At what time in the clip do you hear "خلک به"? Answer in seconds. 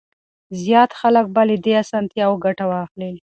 1.01-1.41